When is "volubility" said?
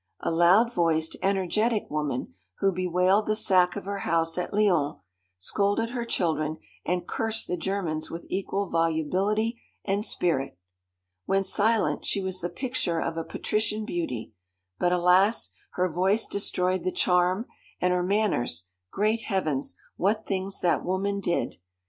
8.67-9.61